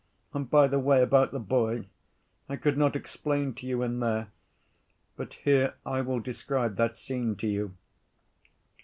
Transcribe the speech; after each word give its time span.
And, 0.33 0.49
by 0.49 0.65
the 0.67 0.79
way, 0.79 1.03
about 1.03 1.31
the 1.31 1.37
boy: 1.37 1.85
I 2.49 2.55
could 2.55 2.75
not 2.75 2.95
explain 2.95 3.53
to 3.53 3.67
you 3.67 3.83
in 3.83 3.99
there, 3.99 4.29
but 5.15 5.35
here 5.35 5.75
I 5.85 6.01
will 6.01 6.19
describe 6.19 6.75
that 6.77 6.97
scene 6.97 7.35
to 7.35 7.47
you. 7.47 7.75